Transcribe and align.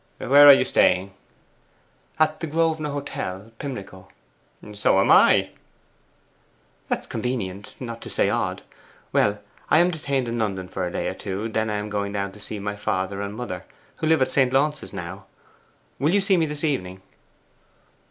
'Where 0.17 0.47
are 0.47 0.53
you 0.53 0.65
staying?' 0.65 1.13
'At 2.17 2.39
the 2.39 2.47
Grosvenor 2.47 2.89
Hotel, 2.89 3.51
Pimlico.' 3.59 4.07
'So 4.73 4.99
am 4.99 5.11
I.' 5.11 5.51
'That's 6.87 7.05
convenient, 7.05 7.75
not 7.79 8.01
to 8.01 8.09
say 8.09 8.27
odd. 8.27 8.63
Well, 9.13 9.37
I 9.69 9.77
am 9.77 9.91
detained 9.91 10.27
in 10.27 10.39
London 10.39 10.67
for 10.69 10.87
a 10.87 10.91
day 10.91 11.07
or 11.07 11.13
two; 11.13 11.49
then 11.49 11.69
I 11.69 11.75
am 11.75 11.91
going 11.91 12.13
down 12.13 12.31
to 12.31 12.39
see 12.39 12.57
my 12.57 12.75
father 12.75 13.21
and 13.21 13.35
mother, 13.35 13.63
who 13.97 14.07
live 14.07 14.23
at 14.23 14.31
St. 14.31 14.51
Launce's 14.51 14.91
now. 14.91 15.27
Will 15.99 16.15
you 16.15 16.19
see 16.21 16.35
me 16.35 16.47
this 16.47 16.63
evening? 16.63 17.03